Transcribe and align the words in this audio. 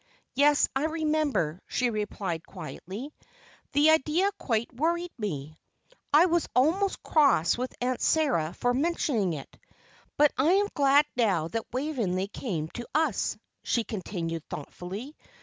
"Yes, 0.33 0.67
I 0.75 0.85
remember," 0.85 1.61
she 1.67 1.91
replied, 1.91 2.43
quietly. 2.47 3.13
"The 3.73 3.91
idea 3.91 4.31
quite 4.39 4.73
worried 4.73 5.11
me. 5.19 5.59
I 6.11 6.25
was 6.25 6.49
almost 6.55 7.03
cross 7.03 7.55
with 7.55 7.75
Aunt 7.81 8.01
Sara 8.01 8.55
for 8.55 8.73
mentioning 8.73 9.33
it. 9.33 9.59
But 10.17 10.33
I 10.39 10.53
am 10.53 10.69
glad 10.73 11.05
now 11.15 11.49
that 11.49 11.71
Waveney 11.71 12.29
came 12.29 12.67
to 12.69 12.87
us," 12.95 13.37
she 13.61 13.83
continued, 13.83 14.43
thoughtfully. 14.49 15.15